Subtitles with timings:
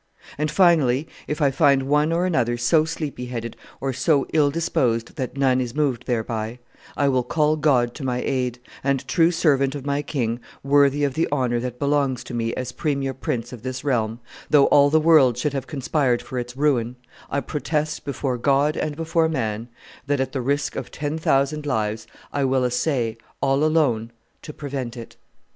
[0.39, 5.15] And finally, if I find one or another so sleepy headed or so ill disposed
[5.17, 6.57] that none is moved thereby,
[6.97, 11.13] I will call God to my aid, and, true servant of my king, worthy of
[11.13, 14.19] the honor that belongs to me as premier prince of this realm,
[14.49, 16.95] though all the world should have conspired for its ruin,
[17.29, 19.69] I protest, before God and before man,
[20.07, 24.09] that, at the risk of ten thousand lives, I will essay all alone
[24.41, 25.15] to prevent it."